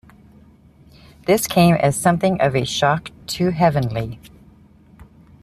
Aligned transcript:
This 1.27 1.45
came 1.45 1.75
as 1.75 1.95
something 1.95 2.41
of 2.41 2.55
a 2.55 2.65
shock 2.65 3.11
to 3.27 3.51
Heavenly. 3.51 4.19